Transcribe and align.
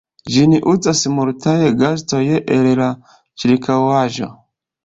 Ĝin 0.35 0.53
uzas 0.71 1.01
multaj 1.17 1.53
gastoj 1.83 2.23
el 2.57 2.71
la 2.83 2.89
ĉirkaŭaĵo. 3.43 4.33